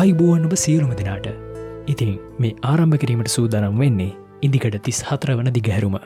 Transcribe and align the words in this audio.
ආයිබෝවන් 0.00 0.44
ඔබ 0.48 0.52
සියලුම 0.60 0.92
දෙනාට. 0.98 1.26
ඉතින් 1.92 2.12
මේ 2.42 2.54
ආරම්භ 2.68 2.98
කිරීමට 3.02 3.30
සූදානම් 3.34 3.80
වෙන්නේ 3.82 4.12
ඉදිකට 4.46 4.76
තිස් 4.86 4.98
හතර 5.08 5.32
වන 5.38 5.50
දිගහැරුම. 5.56 5.96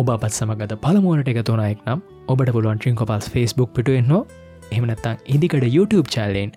ඔබ 0.00 0.10
අපත් 0.14 0.34
සමගත 0.38 0.76
පළමුවනට 0.82 1.30
එකතුනයෙක් 1.32 1.80
නම් 1.86 2.00
ඔබට 2.32 2.50
පුළුවන් 2.56 2.80
ට්‍රින් 2.80 2.98
කොපල්ස් 3.00 3.28
ෆස්බුක් 3.34 3.70
පිටුවෙන්නවා 3.76 4.20
එහමනත්තං 4.74 5.22
ඉදිකට 5.36 5.66
YouTube 5.76 6.12
චල්ලෙන් 6.16 6.52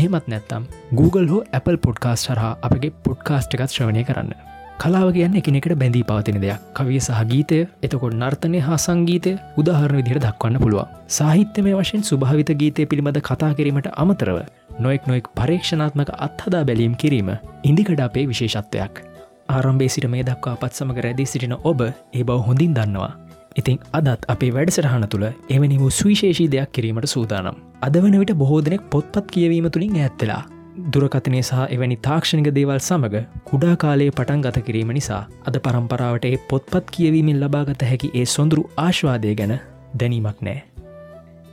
එහෙමත් 0.00 0.28
නැත්තම් 0.34 0.68
Google 1.00 1.26
හෝ 1.32 1.40
Apple 1.60 1.80
පොඩ්කාස්ට 1.86 2.30
හරහා 2.32 2.52
අපගේ 2.68 2.92
පොඩ්කාස්ට් 3.08 3.58
එකත් 3.58 3.76
ශ්‍රවණය 3.76 4.04
කරන්න. 4.10 4.36
කලාව 4.82 5.08
කියන්න 5.16 5.40
එකනෙකට 5.40 5.78
බැඳී 5.80 6.04
පවතින 6.10 6.44
දෙයක්. 6.44 6.60
කවිය 6.76 7.00
සහ 7.00 7.24
ගීතය 7.32 7.64
එතකොට 7.86 8.20
නර්තනය 8.22 8.60
හා 8.68 8.82
සංගීතය 8.86 9.32
උදාහරණ 9.62 10.00
විදිහට 10.00 10.24
දක්වන්න 10.26 10.62
පුළුවන්. 10.64 10.94
සාහිත්‍යමය 11.18 11.72
වශයෙන් 11.80 12.08
සුභාවිත 12.10 12.52
ගීතය 12.62 12.90
පිළිබඳ 12.92 13.26
කතා 13.30 13.52
කිරීමට 13.58 13.94
අමතරව 14.04 14.38
නොෙක් 14.78 15.06
නොෙක් 15.06 15.30
පරීක්ෂණාත්මක 15.34 16.10
අත්හදා 16.26 16.64
බැලීම් 16.64 16.96
කිරීම 16.96 17.30
ඉදිකට 17.64 18.00
අපේ 18.00 18.26
විශේෂත්වයක්. 18.26 19.00
ආරම්භේ 19.48 19.88
සිට 19.88 20.06
මේ 20.12 20.26
දක්වා 20.28 20.56
පත් 20.56 20.72
සමඟ 20.72 21.00
රැදී 21.06 21.26
සිටින 21.26 21.56
ඔබ 21.62 21.80
ඒ 21.82 22.22
බව 22.22 22.38
හොඳින් 22.48 22.74
දන්නවා. 22.74 23.10
ඉතිං 23.56 23.80
අදත් 23.92 24.28
අපේ 24.28 24.52
වැඩසටහන 24.56 25.08
තුළ 25.14 25.26
එවැනි 25.26 25.80
වූ 25.80 25.90
සුවිශේෂී 25.92 26.48
දෙයක් 26.54 26.70
කිරීමට 26.72 27.10
සූදානම්. 27.14 27.58
අද 27.82 27.98
වන 28.02 28.20
විට 28.22 28.38
බොහෝ 28.42 28.60
දෙනෙක් 28.60 28.86
පොත්පත් 28.94 29.34
කියවීම 29.34 29.68
තුළින් 29.70 29.98
ඇත්තලා 29.98 30.42
දුරකතනය 30.86 31.40
සහ 31.40 31.62
එවැනි 31.74 31.96
තාක්ෂණික 31.98 32.50
දේවල් 32.58 32.80
සමඟ 32.80 33.26
කුඩා 33.44 33.74
කාලයේ 33.84 34.12
පටන් 34.12 34.44
ගත 34.44 34.64
කිරීම 34.66 34.92
නිසා 34.98 35.22
අද 35.48 35.56
පරම්පරාවට 35.64 36.28
ඒ 36.30 36.38
පොත්පත් 36.50 36.94
කියවීමෙන් 36.96 37.40
ලබාගත 37.42 37.82
හැකි 37.90 38.14
ඒ 38.14 38.26
සොඳුරු 38.36 38.64
ආශ්වාදය 38.78 39.34
ගැන 39.40 39.54
දැනීමක් 39.94 40.44
නෑ. 40.48 40.60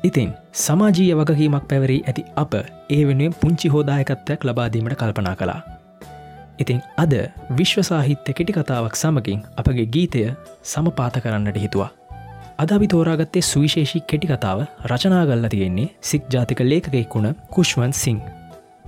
ඉතින් 0.07 0.31
සමාජීය 0.53 1.13
වගකීමක් 1.19 1.63
පැවරී 1.69 2.01
ඇති 2.09 2.23
අප 2.41 2.53
ඒ 2.55 3.03
වෙනුවෙන් 3.07 3.35
පුංචි 3.41 3.69
හෝදායකත්වයක් 3.73 4.43
ලබාදීමට 4.47 4.95
කල්පනා 5.01 5.35
කලා. 5.35 5.61
ඉතිං 6.61 6.81
අද 7.03 7.13
විශ්ව 7.57 7.81
සාහිත්‍ය 7.89 8.35
කෙටි 8.37 8.55
කතාවක් 8.57 8.99
සමගින් 9.01 9.39
අපගේ 9.57 9.85
ගීතය 9.95 10.21
සමපාත 10.63 11.17
කරන්නට 11.23 11.57
හිතුවා. 11.63 11.89
අදවි 12.57 12.87
තෝරාගත්තේ 12.87 13.41
සුවිශේෂී 13.41 14.03
කෙටි 14.11 14.27
කතාව 14.27 14.61
රචනාගල්ල 14.89 15.47
තියෙන්නේ 15.53 15.93
සික් 16.09 16.27
ජාතික 16.33 16.61
ලේකෙක් 16.61 17.15
වුණ 17.15 17.33
කුෂ්වන් 17.55 17.93
සිං. 17.93 18.19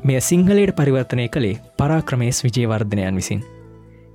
මෙය 0.03 0.21
සිංහලයට 0.21 0.75
පරිවර්තනය 0.75 1.25
කළේ 1.29 1.61
පරාක්‍රමේස් 1.77 2.43
විජයවර්ධනයන් 2.43 3.15
විසින්. 3.15 3.41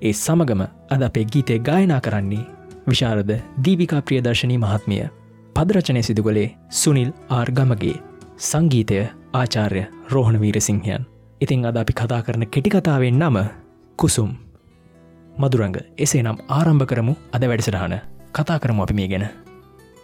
ඒ 0.02 0.12
සමගම 0.14 0.62
අද 0.90 1.02
අපේ 1.08 1.26
ගීතය 1.32 1.58
ගායනා 1.70 2.00
කරන්නේ 2.00 2.46
විශාරද 2.88 3.34
දීවිකා 3.64 4.02
ප්‍රියදර්ශනී 4.02 4.62
මහත්මිය 4.66 5.02
පදරචනය 5.56 6.02
සිදුගලේ 6.02 6.46
සුනිල් 6.72 7.10
ආර්ගමගේ 7.30 7.96
සංගීතය 8.40 9.00
ආචාර්ය 9.32 9.82
රෝහණ 10.12 10.38
වීරසිංහයන්. 10.40 11.02
ඉතිං 11.40 11.66
අද 11.66 11.76
අපි 11.76 11.92
කතා 11.92 12.22
කරන 12.22 12.44
කෙටිකතාවෙන් 12.46 13.18
නම 13.18 13.36
කුසුම්. 13.98 14.30
මදුරංග 15.34 15.76
එසේ 15.98 16.22
නම් 16.22 16.38
ආරම්භ 16.48 16.86
කරමු 16.86 17.14
අද 17.32 17.44
වැඩසටහන. 17.44 17.94
කතා 18.32 18.58
කරමු 18.58 18.82
අපි 18.82 18.94
මේ 18.94 19.08
ගැන. 19.08 19.26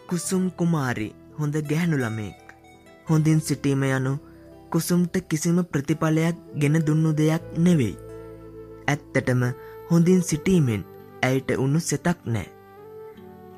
කුසුම් 0.08 0.44
කුමාරි 0.52 1.08
හොඳ 1.38 1.56
ගැහැනු 1.70 1.96
ළමෙක් 1.96 2.52
හොඳින් 3.06 3.40
සිටීම 3.40 3.82
යනු 3.88 4.12
කුසුම්ට 4.70 5.16
කිසිම 5.28 5.64
ප්‍රතිඵලයක් 5.64 6.36
ගෙන 6.60 6.76
දුන්නු 6.86 7.16
දෙයක් 7.16 7.42
නෙවෙයි. 7.58 7.96
ඇත්තටම 8.86 9.42
හොඳින් 9.90 10.22
සිටීමෙන් 10.22 10.84
ඇයට 11.22 11.50
උුණු 11.56 11.80
සෙතක් 11.80 12.18
නෑ. 12.26 12.57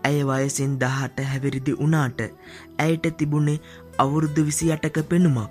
ඇය 0.04 0.20
වයසින් 0.28 0.74
දහට 0.80 1.24
හැවිරිදි 1.30 1.78
වනාට 1.80 2.20
ඇයට 2.78 3.06
තිබුණේ 3.18 3.62
අවුරුදු 3.98 4.44
විසි 4.48 4.72
අටක 4.74 5.00
පෙනුමක්. 5.08 5.50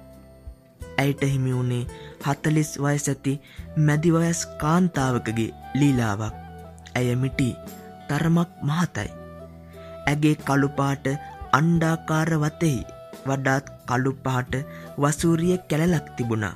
ඇයට 0.97 1.23
හිමි 1.25 1.55
වුණේ 1.55 1.83
හතලිස් 2.25 2.71
වයසැති 2.83 3.33
මැදිවයස් 3.87 4.41
කාන්තාවකගේ 4.61 5.49
ලීලාවක්. 5.75 6.39
ඇය 6.97 7.15
මිටි 7.15 7.49
තරමක් 8.07 8.49
මහතයි. 8.61 9.09
ඇගේ 10.07 10.35
කළුපාට 10.47 11.05
අණ්ඩාකාර 11.57 12.31
වතෙහි 12.43 12.79
වඩාත් 13.27 13.69
කළුපාට 13.87 14.53
වසූරිය 15.01 15.57
කැලලක් 15.69 16.09
තිබුණා. 16.17 16.55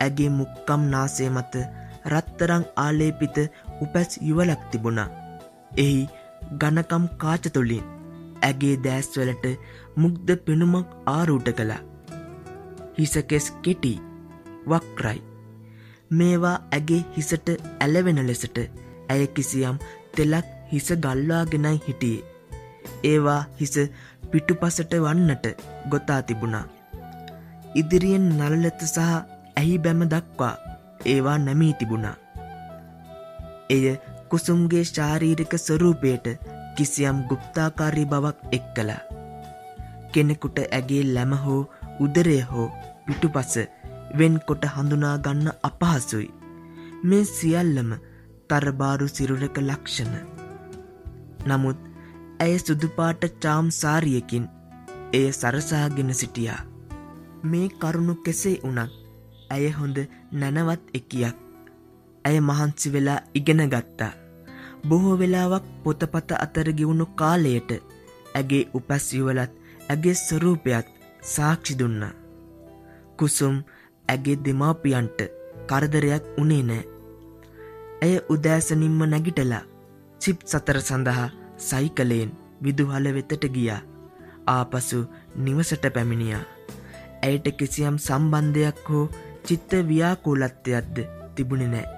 ඇගේ 0.00 0.30
මුක්කම් 0.38 0.82
නාසේ 0.94 1.30
මත 1.30 1.64
රත්තරං 2.12 2.64
ආලේපිත 2.76 3.38
උපැස් 3.80 4.18
යුවලක් 4.28 4.62
තිබුණා. 4.70 5.08
එහි 5.76 6.08
ගණකම් 6.56 7.06
කාචතුළින් 7.22 7.86
ඇගේ 8.42 8.74
දෑස්වලට 8.84 9.46
මුග්ධ 9.96 10.36
පෙනුමක් 10.44 10.88
ආරූට 11.06 11.48
කළා. 11.58 11.80
හිසකෙස් 12.98 13.46
කෙටි 13.62 13.94
වක්රයි. 14.70 15.20
මේවා 16.10 16.56
ඇගේ 16.72 17.02
හිසට 17.16 17.48
ඇලවෙන 17.80 18.20
ලෙසට 18.26 18.58
ඇය 19.08 19.26
කිසියම් 19.34 19.78
තෙලක් 20.16 20.48
හිස 20.72 20.88
ගල්වාගෙනයි 21.04 21.80
හිටියේ. 21.86 22.26
ඒවා 23.04 23.40
හිස 23.60 23.74
පිටුපසට 24.30 24.94
වන්නට 25.04 25.46
ගොතා 25.90 26.22
තිබුණා. 26.22 26.66
ඉදිරියෙන් 27.74 28.28
නලලත 28.30 28.80
සහ 28.86 28.98
ඇහි 29.56 29.78
බැම 29.78 30.02
දක්වා 30.12 30.54
ඒවා 31.04 31.38
නැමී 31.38 31.74
තිබුණා. 31.80 32.16
එය 33.70 33.84
කුසුම්ගේ 34.30 34.84
ශාරීරික 34.86 35.54
ස්වරූපයට 35.58 36.26
කිසියම් 36.76 37.18
ගුප්තාකාරී 37.28 38.06
බවක් 38.06 38.52
එක් 38.52 38.66
කලා. 38.74 39.00
කෙනෙකුට 40.12 40.58
ඇගේ 40.62 41.02
ලැම 41.08 41.32
හෝ 41.38 41.60
උදරය 42.00 42.38
හෝ 42.50 42.66
පිටුපස 43.06 43.54
වෙන් 44.18 44.36
කොට 44.46 44.68
හඳුනා 44.68 45.16
ගන්න 45.18 45.48
අපහසුයි. 45.62 46.28
මේ 47.02 47.24
සියල්ලම 47.26 47.90
තරබාරු 48.48 49.08
සිරුරක 49.08 49.58
ලක්ෂණ. 49.60 50.14
නමුත් 51.46 51.80
ඇය 52.40 52.54
සුදුපාට 52.58 53.28
චාම් 53.42 53.66
සාරියකින් 53.72 54.46
එය 55.12 55.26
සරසාගෙන 55.32 56.14
සිටියා. 56.14 56.62
මේ 57.44 57.68
කරුණු 57.80 58.14
කෙසේ 58.20 58.56
වනත් 58.64 58.90
ඇය 59.50 59.68
හොඳ 59.72 59.98
නැනවත් 60.32 60.82
එකියක් 60.94 61.36
ඇය 62.24 62.40
මහන්සි 62.40 62.92
වෙලා 62.92 63.20
ඉගෙන 63.34 63.62
ගත්තා. 63.68 64.12
බොහෝ 64.88 65.16
වෙලාවක් 65.18 65.64
පොතපත 65.84 66.30
අතර 66.38 66.68
ගෙවුණු 66.72 67.06
කාලයට 67.20 67.70
ඇගේ 68.34 68.68
උපැස්යවලත් 68.74 69.52
ඇගේ 69.88 70.14
ස්වරූපයත් 70.16 70.86
සාක්ෂි 71.22 71.78
දුන්න. 71.78 72.02
කුසුම් 73.18 73.56
ඇගේ 74.08 74.38
දෙමාපියන්ට 74.44 75.18
කරදරයක් 75.68 76.24
උනේ 76.42 76.62
නෑ. 76.62 76.84
ඇය 78.02 78.16
උදෑසනින්ම 78.34 79.00
නැගිටලා 79.06 79.64
චිප් 80.20 80.46
සතර 80.46 80.80
සඳහා 80.80 81.28
සයිකලයෙන් 81.60 82.30
විදුහල 82.62 83.08
වෙතට 83.16 83.44
ගියා 83.54 83.82
ආපසු 84.46 85.00
නිවසට 85.36 85.84
පැමිණියා. 85.94 86.44
ඇයට 87.22 87.46
කිසියම් 87.58 87.96
සම්බන්ධයක් 87.98 88.82
හෝ 88.88 89.06
චිත්ත 89.46 89.70
ව්‍යාකූලත්වයක්ද 89.88 91.06
තිබුණ 91.34 91.70
නෑ. 91.70 91.97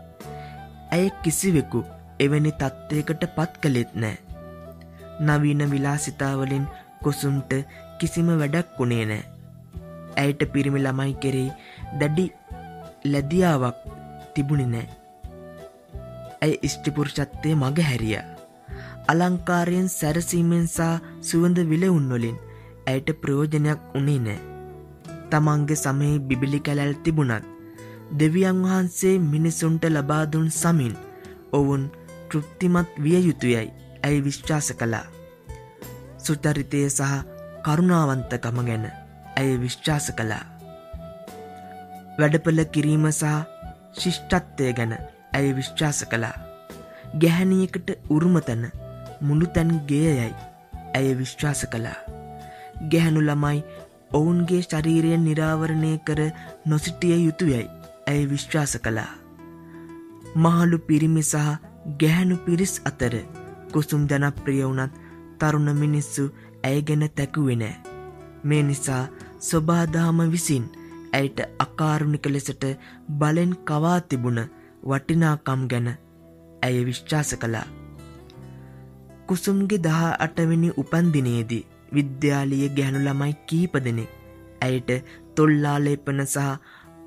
ඇය 0.95 1.09
කිසිවෙකු 1.25 1.81
එවැනි 2.25 2.53
තත්ත්වයකට 2.61 3.25
පත් 3.37 3.61
කළෙත් 3.63 3.93
නෑ. 4.03 4.17
නවීන 5.27 5.63
විලාසිතාවලින් 5.73 6.65
කොසුම්ට 7.05 7.53
කිසිම 7.99 8.31
වැඩක් 8.41 8.79
වුණේ 8.79 9.05
නෑ. 9.11 9.23
ඇයට 10.23 10.43
පිරිමි 10.55 10.83
ළමයි 10.87 11.15
කෙරෙහි 11.23 11.53
දැඩි 12.01 12.27
ලැදියාවක් 13.13 13.79
තිබුණි 14.35 14.67
නෑ. 14.75 14.89
ඇය 16.43 16.55
ඉෂ්ටිපුරුෂත්වය 16.69 17.55
මග 17.55 17.87
හැරිය. 17.91 18.19
අලංකාරයෙන් 19.13 19.89
සැරසීමෙන් 19.99 20.67
සහ 20.67 20.91
සුවඳ 21.31 21.63
විලවුන්වලින් 21.71 22.43
ඇයට 22.91 23.15
ප්‍රයෝජනයක් 23.23 23.97
උනේ 24.01 24.21
නෑ. 24.27 24.41
තමන්ගේ 25.31 25.81
සමහි 25.85 26.13
බිබිලි 26.29 26.61
කැලැල් 26.67 26.95
තිබුණත් 27.05 27.51
දෙවියන් 28.19 28.63
වහන්සේ 28.63 29.19
මිනිසුන්ට 29.21 29.85
ලබාදුන් 29.87 30.51
සමින් 30.53 30.95
ඔවුන් 31.53 31.83
තෘප්තිමත් 32.29 32.91
විය 33.03 33.21
යුතුයයි 33.27 33.71
ඇයි 34.03 34.25
විශ්වාස 34.25 34.73
කළා. 34.73 35.07
සුචරිතය 36.19 36.81
සහ 36.89 37.13
කරුණාවන්තකම 37.65 38.59
ගැන 38.69 38.85
ඇය 39.37 39.51
විශ්වාස 39.63 40.07
කළා. 40.19 40.45
වැඩපල 42.19 42.61
කිරීම 42.73 43.07
සහ 43.11 43.25
ශිෂ්ටත්වය 43.95 44.73
ගැන 44.73 44.95
ඇය 45.33 45.49
විශ්වාස 45.57 46.05
කළා. 46.05 46.37
ගැහැණියකට 47.21 47.91
උරුමතැන 48.11 48.65
මුළු 49.21 49.47
තැන් 49.47 49.71
ගේයයි 49.89 50.33
ඇය 50.95 51.19
විශ්වාස 51.19 51.67
කළා. 51.73 51.99
ගැහැනු 52.91 53.21
ළමයි 53.21 53.59
ඔවුන්ගේ 54.13 54.63
ශරීරය 54.63 55.19
නිරාවරණය 55.19 55.93
කර 56.07 56.21
නොසිටිය 56.67 57.19
යුතුයයි 57.25 57.69
ඇය 58.07 58.23
විශ්වාස 58.31 58.75
කළා. 58.85 59.13
මහලු 60.37 60.79
පිරිමි 60.89 61.23
සහ 61.23 61.47
ගැහැනු 62.01 62.37
පිරිස් 62.47 62.75
අතර 62.91 63.15
කුසුම් 63.73 64.03
ජනප්‍රිය 64.11 64.63
වුනත් 64.65 65.01
තරුණ 65.39 65.71
මිනිස්සු 65.77 66.25
ඇය 66.65 66.83
ගැන 66.83 67.05
තැකුවෙනෑ. 67.17 67.75
මේ 68.45 68.63
නිසා 68.63 69.05
ස්වබාදාම 69.41 70.21
විසින් 70.33 70.67
ඇයට 71.13 71.41
අකාරුණික 71.59 72.27
ලෙසට 72.27 72.65
බලෙන් 73.19 73.53
කවා 73.65 73.99
තිබුණ 74.01 74.41
වටිනාකම් 74.89 75.63
ගැන 75.71 75.89
ඇය 76.63 76.79
විශ්වාස 76.87 77.35
කළා. 77.43 77.67
කුසුම්ගේ 79.27 79.83
දහ 79.83 80.01
අටවෙනි 80.19 80.71
උපන්දිනයේදී 80.77 81.67
විද්‍යාලිය 81.95 82.69
ගැහනු 82.77 83.05
ළමයි 83.07 83.35
කීප 83.49 83.75
දෙනෙක් 83.85 84.11
ඇයට 84.61 84.91
තොල්ලාලේපන 85.35 86.23
සහ 86.25 86.47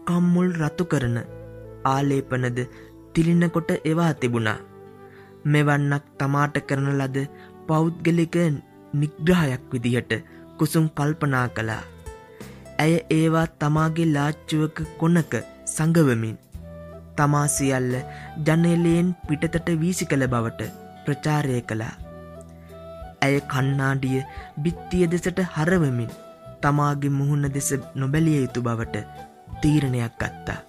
කම්මුල් 0.07 0.49
රතු 0.61 0.83
කරන 0.91 1.17
ආලේපනද 1.85 2.59
තිලිනකොට 3.13 3.71
එවා 3.91 4.11
තිබුණා. 4.13 4.59
මෙවන්නක් 5.45 6.05
තමාට 6.19 6.57
කරන 6.69 6.87
ලද 6.91 7.17
පෞද්ගලික 7.67 8.37
නිග්‍රහයක් 8.93 9.63
විදිහට 9.71 10.13
කුසුම් 10.57 10.85
කල්පනා 10.97 11.47
කළා. 11.49 11.83
ඇය 12.79 12.93
ඒවා 13.17 13.47
තමාගේ 13.61 14.11
ලාච්චුවක 14.15 14.77
කොනක 14.99 15.33
සඟවමින් 15.67 16.37
තමා 17.17 17.47
සියල්ල 17.47 17.93
ජනලයෙන් 18.45 19.09
පිටතට 19.27 19.67
වීසි 19.81 20.05
කළ 20.05 20.25
බවට 20.27 20.71
ප්‍රචාරය 21.05 21.61
කළා. 21.69 21.93
ඇය 23.21 23.35
කන්නාඩිය 23.51 24.23
බිත්තිය 24.63 25.05
දෙසට 25.11 25.39
හරවමින් 25.55 26.15
තමාගේ 26.61 27.15
මුහුණ 27.19 27.53
දෙස 27.55 27.69
නොබැලිය 27.95 28.41
යුතු 28.41 28.65
බවට 28.65 29.05
තීරණයක් 29.63 30.15
ගත්තා. 30.21 30.61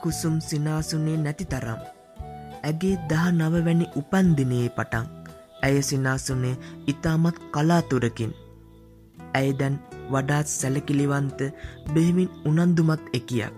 කුසුම් 0.00 0.34
සිනාසුනේ 0.40 1.16
නැති 1.20 1.44
තරම්. 1.52 1.80
ඇගේ 2.62 2.96
දහ 3.10 3.30
නවවැනි 3.30 3.86
උපන්දිනයේ 4.00 4.68
පටන් 4.76 5.06
ඇය 5.62 5.78
සිනාසුනේ 5.82 6.56
ඉතාමත් 6.92 7.38
කලාතුරකින්. 7.54 8.34
ඇය 9.38 9.48
දැන් 9.60 9.80
වඩාත් 10.12 10.52
සැලකිලිවන්ත 10.52 11.40
බෙහිමින් 11.94 12.30
උනන්දුමත් 12.44 13.10
එකියක්. 13.12 13.56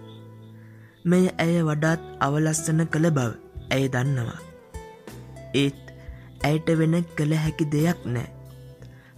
මෙය 1.04 1.26
ඇය 1.38 1.58
වඩාත් 1.68 2.08
අවලස්සන 2.20 2.86
කළ 2.92 3.10
බව 3.10 3.30
ඇය 3.74 3.84
දන්නවා. 3.94 4.40
ඒත් 5.54 5.94
ඇයට 6.44 6.74
වෙන 6.78 6.96
කළ 7.16 7.38
හැකි 7.42 7.70
දෙයක් 7.74 8.08
නෑ. 8.14 8.28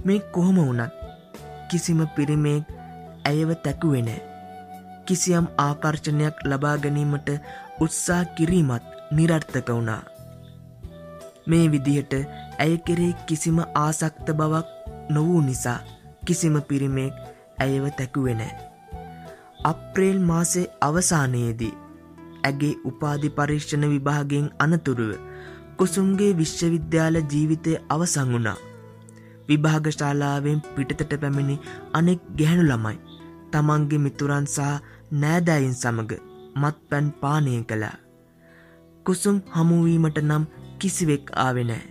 මේ 0.05 0.21
කොහොම 0.35 0.59
වුණත් 0.65 1.01
කිසිම 1.71 2.05
පිරිමේක් 2.17 2.77
ඇයව 3.29 3.51
තැකුවෙනෑ. 3.65 4.32
කිසියම් 5.07 5.47
ආකර්ශණයක් 5.59 6.43
ලබා 6.45 6.77
ගැනීමට 6.79 7.29
උත්සා 7.81 8.23
කිරීමත් 8.35 8.91
නිරර්ථක 9.11 9.69
වුණා. 9.69 10.03
මේ 11.47 11.67
විදිහට 11.71 12.15
ඇය 12.59 12.75
කෙරේ 12.87 13.13
කිසිම 13.27 13.59
ආසක්ත 13.77 14.33
බවක් 14.33 14.67
නොවූ 15.11 15.41
නිසා 15.41 15.79
කිසිම 16.27 16.59
පිරිමේක් 16.63 17.15
ඇයව 17.59 17.87
තැකුවෙනෑ. 17.93 18.53
අප්‍රේල් 19.65 20.21
මාසේ 20.23 20.67
අවසානයේදී 20.81 21.73
ඇගේ 22.45 22.75
උපාධි 22.85 23.31
පරීක්ෂණ 23.31 23.89
විභාගෙන් 23.89 24.51
අනතුරුව 24.59 25.13
කුසුම්ගේ 25.77 26.33
විශ්වවිද්‍යාල 26.37 27.23
ජීවිතය 27.27 27.79
අවසං 27.89 28.33
වුණා. 28.33 28.59
විභාගශාලාවෙන් 29.49 30.63
පිටතට 30.75 31.19
පැමිණි 31.21 31.57
අනෙක් 31.93 32.29
ගැහැණු 32.37 32.69
ළමයි 32.69 33.12
තමන්ගේ 33.53 34.03
මිතුරන් 34.05 34.47
සහ 34.47 34.69
නෑදෑයින් 35.23 35.75
සමඟ 35.75 36.13
මත් 36.61 36.77
පැන් 36.89 37.07
පානය 37.23 37.55
කළා. 37.71 37.97
කුසුම් 39.07 39.39
හමුවීමට 39.55 40.19
නම් 40.23 40.45
කිසිවෙක් 40.79 41.33
ආවෙනෑ. 41.45 41.83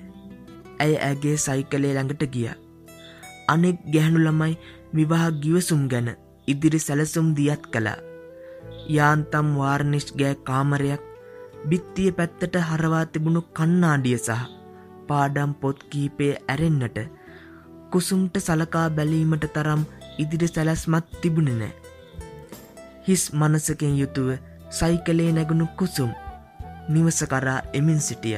ඇය 0.83 0.93
ඇගේ 1.07 1.37
සයිකලේ 1.45 1.93
ළඟට 1.95 2.23
ගිය. 2.33 2.47
අනෙක් 3.53 3.77
ගැහැණු 3.93 4.21
ළමයි 4.25 4.53
විවාහ 4.95 5.25
ගිවසුම් 5.43 5.83
ගැන 5.91 6.09
ඉදිරි 6.47 6.79
සැලසුම් 6.79 7.27
දියත් 7.37 7.63
කළා. 7.73 7.99
යාන්තම් 8.95 9.47
වාර්නිෂ් 9.59 10.07
ගෑ 10.19 10.35
කාමරයක් 10.47 11.03
බිත්තිය 11.69 12.11
පැත්තට 12.17 12.55
හරවා 12.69 13.05
තිබුණු 13.13 13.41
කන්නාඩිය 13.57 14.17
සහ 14.17 14.41
පාඩම් 15.07 15.51
පොත් 15.61 15.79
කීපය 15.91 16.27
ඇරෙන්න්නට 16.51 16.97
කුසුම්ට 17.91 18.35
සලකා 18.39 18.87
බැලීමට 18.97 19.45
තරම් 19.55 19.81
ඉදිරි 20.23 20.47
සැලස්මත් 20.53 21.21
තිබුණ 21.21 21.51
නෑ. 21.59 21.73
හිස් 23.07 23.23
මනසකෙන් 23.39 23.95
යුතුව 24.01 24.29
සයිකලේ 24.79 25.31
නැගුණු 25.37 25.67
කුසුම් 25.79 26.11
නිවස 26.89 27.19
කරා 27.31 27.61
එමින් 27.79 28.01
සිටිය. 28.07 28.37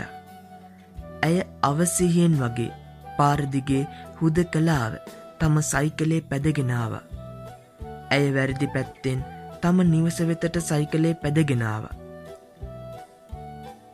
ඇය 1.26 1.38
අවසිහියෙන් 1.70 2.38
වගේ 2.42 2.72
පාරදිගේ 3.18 3.84
හුද 4.20 4.40
කලාව 4.54 4.94
තම 5.40 5.60
සයිකලේ 5.72 6.22
පැදගෙනාව. 6.30 6.94
ඇය 8.12 8.26
වැරදි 8.36 8.72
පැත්තෙන් 8.76 9.20
තම 9.62 9.84
නිවස 9.92 10.18
වෙතට 10.30 10.60
සයිකලේ 10.70 11.14
පැදගෙනාව. 11.24 11.86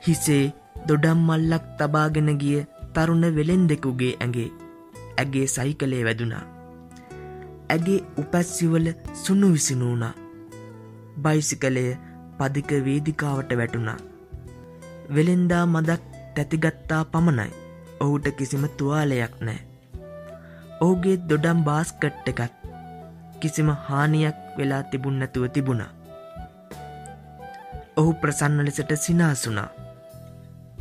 හිසේ 0.06 0.44
දොඩම් 0.88 1.25
මල්ලක් 1.27 1.65
තබාගෙන 1.80 2.31
ගිය 2.42 2.62
තරුණ 2.94 3.25
වෙලෙන් 3.35 3.68
දෙකුගේ 3.69 4.13
ඇගේ 4.19 4.50
ඇගේ 5.18 5.47
සයිකලේ 5.56 6.06
වැදුනා. 6.07 6.58
ඇගේ 7.74 8.00
උපැස්සිවල 8.21 8.88
සුණු 9.24 9.50
විසිනූුණා. 9.56 10.13
බයිසිකලය 11.24 11.83
පදික 12.38 12.71
වේදිකාවට 12.86 13.51
වැටුණා. 13.60 13.98
වෙළෙන්දා 15.16 15.63
මදක් 15.74 16.04
තැතිගත්තා 16.36 17.01
පමණයි 17.13 17.51
ඔහුට 18.06 18.27
කිසිම 18.38 18.66
තුවාලයක් 18.77 19.36
නෑ. 19.42 19.60
ඔහුගේ 20.81 21.18
දොඩම් 21.30 21.63
බාස්කට් 21.69 22.30
එකත් 22.31 22.68
කිසිම 23.39 23.71
හානියක් 23.88 24.38
වෙලා 24.57 24.83
තිබුන්නැතුව 24.92 25.50
තිබුණා. 25.56 25.92
ඔහු 28.00 28.13
ප්‍රසන්න 28.21 28.66
ලෙසට 28.68 28.95
සිනාසුනා. 29.06 29.69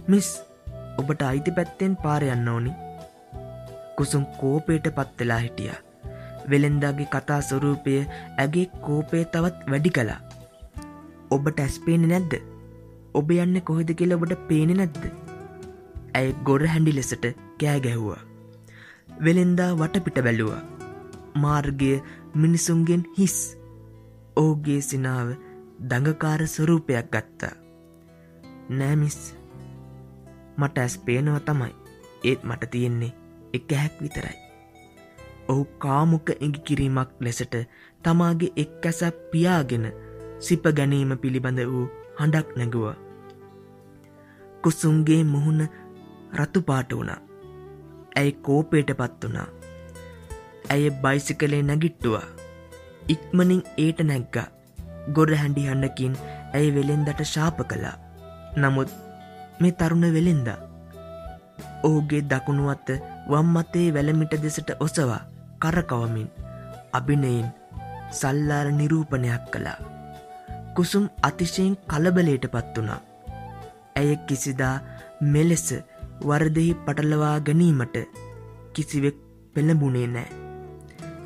මිස් 0.08 0.28
ඔබට 1.00 1.26
අයිති 1.30 1.56
පැත්තෙන් 1.58 1.98
පාරයන්න 2.04 2.48
ඕනි 2.54 2.72
කුසුම් 3.96 4.24
කෝපයට 4.40 4.88
පත්වෙලා 4.96 5.38
හිටිය. 5.44 5.87
වෙළෙන්දාගේ 6.50 7.08
කතා 7.14 7.40
ස්වරූපය 7.48 7.96
ඇගේ 8.38 8.66
කෝපය 8.86 9.24
තවත් 9.32 9.70
වැඩි 9.72 9.94
කලා. 9.96 10.20
ඔබට 11.34 11.60
ඇස්පේන 11.64 12.08
නැද්ද 12.12 12.38
ඔබ 13.18 13.30
යන්න 13.34 13.60
කොහෙද 13.68 13.90
කියල 13.98 14.16
ඔබට 14.16 14.34
පේනෙ 14.48 14.74
නැද්ද. 14.80 15.02
ඇය 16.18 16.32
ගොර 16.46 16.64
හැඩි 16.72 16.96
ලෙසට 16.96 17.24
කෑ 17.60 17.80
ගැහ්වා. 17.86 18.20
වෙළෙන්දා 19.24 19.70
වටපිට 19.80 20.20
බැලුවා. 20.26 20.62
මාර්ගය 21.42 21.92
මිනිසුන්ගෙන් 22.34 23.04
හිස් 23.18 23.36
ඕගේ 24.36 24.80
සිනාව 24.80 25.34
දඟකාර 25.90 26.46
ස්වරූපයක් 26.54 27.10
ගත්තා. 27.14 27.54
නෑමිස් 28.70 29.18
මට 30.58 30.84
ඇස් 30.84 30.98
පේනව 31.06 31.40
තමයි 31.46 31.72
ඒත් 32.24 32.44
මට 32.44 32.70
තියෙන්නේ 32.70 33.16
එක 33.52 33.72
හැක් 33.80 34.02
විතරයි. 34.02 34.47
ඔහු 35.48 35.64
කාමුක 35.78 36.28
ඉඟි 36.36 36.60
කිරීමක් 36.66 37.10
ලෙසට 37.20 37.54
තමාගේ 38.02 38.54
එක් 38.56 38.86
ඇසක් 38.86 39.16
පියාගෙන 39.30 39.86
සිප 40.40 40.66
ගැනීම 40.78 41.12
පිළිබඳ 41.22 41.60
වූ 41.66 41.86
හඬක් 42.18 42.48
නැගුව. 42.56 42.86
කුසුන්ගේ 44.62 45.22
මුහුණ 45.24 45.62
රතුපාට 46.34 46.92
වුණා. 46.92 47.20
ඇයි 48.16 48.32
කෝපේට 48.42 48.92
පත් 48.92 49.24
වුණා. 49.24 49.48
ඇය 50.70 50.84
බයිසිකලේ 51.02 51.62
නැගිට්ටුවා. 51.62 52.26
ඉක්මනින් 53.08 53.62
ඒට 53.76 54.00
නැග්ගා 54.02 54.46
ගොර 55.12 55.32
හැඩි 55.34 55.68
හඬකින් 55.68 56.20
ඇයි 56.54 56.74
වෙළෙන්දට 56.74 57.24
ශාප 57.24 57.64
කළා. 57.70 57.96
නමුත් 58.56 58.90
මේ 59.60 59.72
තරුණ 59.72 60.06
වෙළෙන්ද. 60.12 60.48
ඔහුගේ 61.82 62.22
දකුණුවත්ත 62.30 62.94
වම්මතේ 63.30 63.88
වැලමිට 63.94 64.38
දෙසට 64.42 64.70
ඔසවා 64.80 65.20
කරකවමින් 65.58 66.28
අභිනයෙන් 66.92 67.48
සල්ලාර 68.12 68.66
නිරූපණයක් 68.78 69.44
කළා. 69.52 69.78
කුසුම් 70.76 71.06
අතිශයෙන් 71.22 71.74
කලබලයට 71.90 72.44
පත් 72.54 72.74
වුණා. 72.76 73.00
ඇය 73.96 74.10
කිසිදා 74.26 74.74
මෙලෙස 75.32 75.66
වරදෙහි 76.28 76.72
පටලවා 76.86 77.36
ගැනීමට 77.40 77.96
කිසිවෙක් 78.72 79.18
පෙළඹුණේ 79.54 80.08
නෑ. 80.14 80.28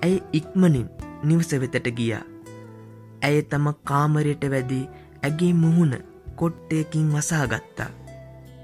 ඇය 0.05 0.15
ඉක්මනින් 0.33 0.89
නිවස 1.25 1.51
වෙතට 1.63 1.89
ගියා. 1.99 2.23
ඇය 3.27 3.43
තම 3.51 3.67
කාමරයට 3.91 4.45
වැදී 4.55 4.85
ඇගේ 5.23 5.53
මුහුණ 5.65 5.95
කොට්ටයකින් 6.37 7.11
වසාගත්තා. 7.15 7.91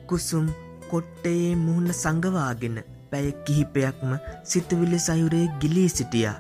කුසුම් 0.06 0.46
කොට්ටයේ 0.90 1.50
මුහුණ 1.64 1.98
සඟවාගෙන 2.02 2.78
පැය 3.11 3.33
කිහිපයක්ම 3.45 4.12
සිතුවිලි 4.53 5.00
සයුරේ 5.07 5.47
ගිලී 5.61 5.88
සිටියා 5.97 6.37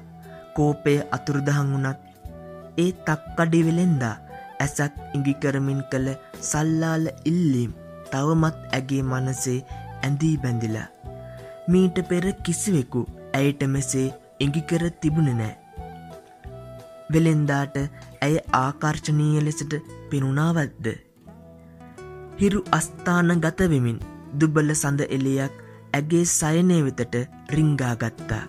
කෝපය 0.56 0.94
අතුරුදහන් 1.16 1.74
වුනත් 1.74 2.08
ඒ 2.78 2.90
තක්කඩි 3.06 3.66
වෙලෙන්දා 3.66 4.14
ඇසක් 4.64 4.96
ඉඟිකරමින් 5.16 5.82
කළ 5.92 6.08
සල්ලාල 6.48 7.04
ඉල්ලීම් 7.30 7.72
තවමත් 8.12 8.58
ඇගේ 8.72 9.02
මනසේ 9.04 9.58
ඇඳී 10.02 10.34
බැඳිලා. 10.42 10.88
මීට 11.70 11.98
පෙර 12.10 12.24
කිසිවෙකු 12.44 13.02
ඇයට 13.38 13.62
මෙසේ 13.74 14.06
ඉඟිකර 14.44 14.84
තිබුණ 15.02 15.30
නෑ. 15.40 15.54
වෙලෙන්දාට 17.12 17.76
ඇය 18.24 18.36
ආකර්ශනීය 18.60 19.44
ලෙසට 19.46 19.74
පෙනුණාවත්ද. 20.10 20.86
හිරු 22.40 22.60
අස්ථාන 22.78 23.34
ගතවෙමින් 23.44 23.98
දුබල 24.40 24.74
සඳ 24.74 25.08
එලියක් 25.16 25.54
ඇගේ 25.92 26.24
සයනය 26.28 26.78
වෙතට 26.86 27.14
රිංගාගත්තා. 27.50 28.44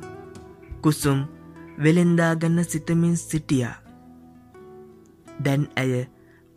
කුසුම් 0.81 1.19
වෙළෙන්දා 1.83 2.33
ගන්න 2.35 2.69
සිතමින් 2.71 3.17
සිටියා. 3.17 3.75
දැන් 5.43 5.63
ඇය 5.75 5.93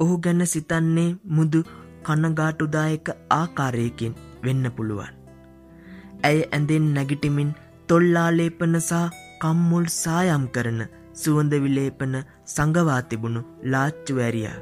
ඔහු 0.00 0.14
ගැන 0.18 0.46
සිතන්නේ 0.46 1.08
මුදු 1.36 1.60
කනගාටුදායක 2.04 3.08
ආකාරයකින් 3.30 4.18
වෙන්න 4.44 4.70
පුළුවන්. 4.76 5.14
ඇය 6.24 6.38
ඇඳෙන් 6.48 6.88
නැගිටිමින් 6.96 7.54
තොල්ලාලේපන 7.88 8.76
සහ 8.80 9.00
කම්මුල් 9.40 9.86
සායම් 9.92 10.44
කරන 10.54 10.82
සුවඳ 11.14 11.54
විලේපන 11.64 12.14
සඟවා 12.46 13.00
තිබුණු 13.10 13.42
ලාච්චු 13.72 14.20
ඇරියා. 14.26 14.58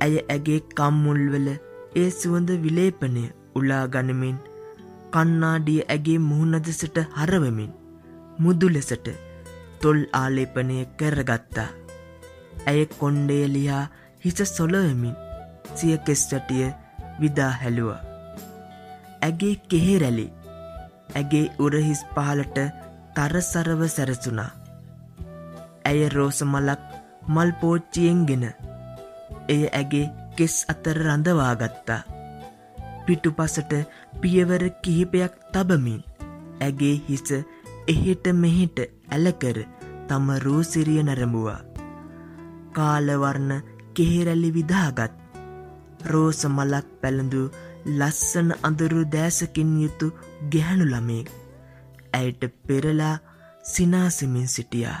ඇය 0.00 0.14
ඇගේ 0.34 0.60
කම්මුල්වල 0.78 1.48
ඒ 1.96 2.08
සුවඳ 2.20 2.50
විලේපනය 2.64 3.24
උලා 3.54 3.84
ගනිමින් 3.86 4.38
කන්නාඩිය 5.12 5.80
ඇගේ 5.86 6.18
මුහුණදෙසට 6.20 6.98
හරවමින් 7.16 7.72
මුදු 8.38 8.68
ලෙසට 8.68 9.08
තොල් 9.80 10.00
ආලේපනය 10.12 10.78
කරගත්තා. 10.96 11.68
ඇය 12.66 12.86
කොන්්ඩේලියා 12.92 13.84
හිස 14.24 14.38
සොලවමින් 14.48 15.16
සිය 15.74 15.98
කෙස්ටටිය 16.00 16.68
විදා 17.20 17.50
හැලුව. 17.52 17.90
ඇගේ 19.22 19.54
කෙහෙරැලි 19.68 20.26
ඇගේ 21.14 21.44
උරහිස් 21.58 22.02
පහලට 22.14 22.58
තරසරව 23.14 23.80
සැරසුනා. 23.88 24.50
ඇය 25.84 26.08
රෝසමලක් 26.08 26.82
මල් 27.28 27.50
පෝච්චියෙන්ගෙන 27.60 28.44
එය 29.48 29.62
ඇගේ 29.70 30.06
කෙස් 30.36 30.56
අතර 30.68 30.98
රඳවාගත්තා. 30.98 32.02
පිටුපසට 33.06 33.72
පියවර 34.20 34.64
කිහිපයක් 34.82 35.34
තබමින් 35.52 36.02
ඇගේ 36.60 36.96
හිස 37.08 37.28
එහෙට 37.88 38.26
මෙහෙට 38.34 38.78
ඇලකර 39.10 39.58
තම 40.08 40.28
රූසිරිය 40.38 41.02
නැරඹුවා. 41.02 41.60
කාලවර්ණ 42.72 43.52
කෙහෙරැලි 43.94 44.50
විදාගත් 44.54 45.14
රෝස 46.06 46.40
මලක් 46.46 46.86
පැළඳු 47.00 47.42
ලස්සන 47.90 48.50
අඳුරු 48.62 49.04
දෑසකින් 49.12 49.72
යුතු 49.82 50.08
ගැහණු 50.52 50.86
ළමෙක් 50.86 51.28
ඇයට 52.12 52.42
පෙරලා 52.66 53.16
සිනාසමින් 53.64 54.48
සිටියා. 54.48 55.00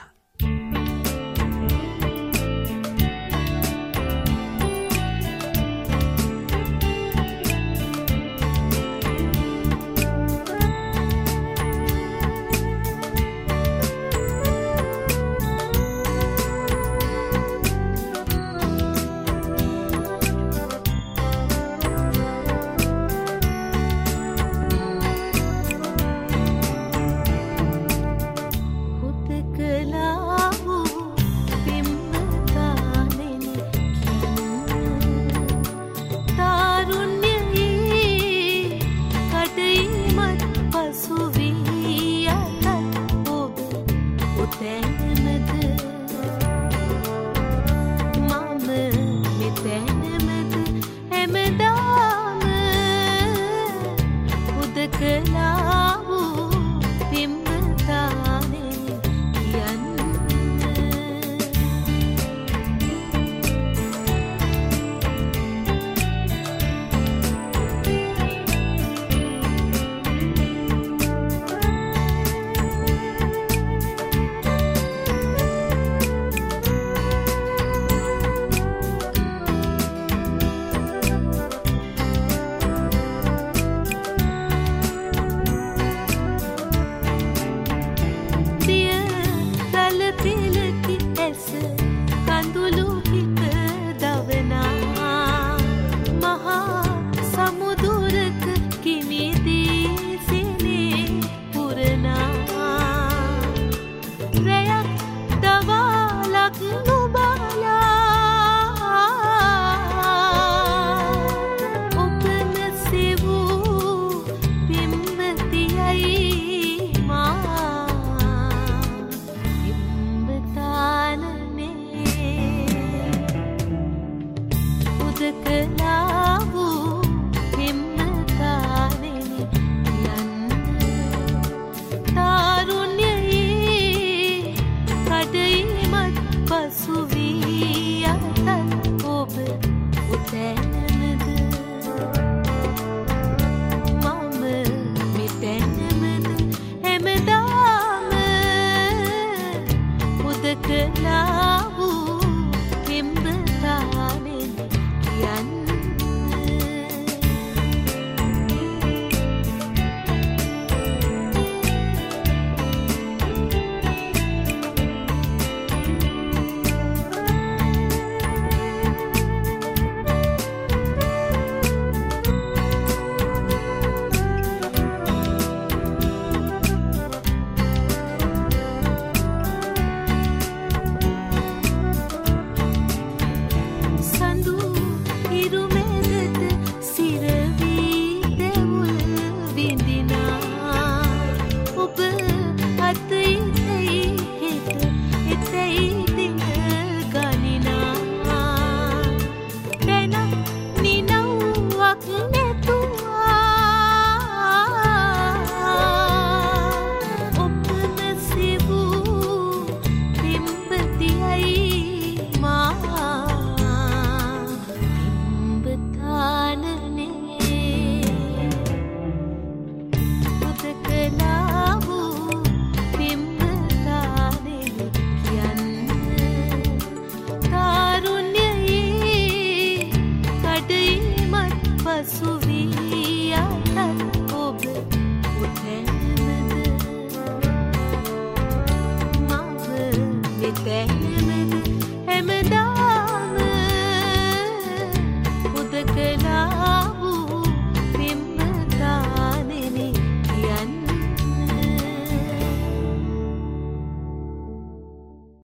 れ 140.42 140.71